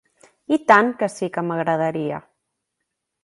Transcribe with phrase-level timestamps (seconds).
[0.55, 2.21] I tant que sí que m'agradaria!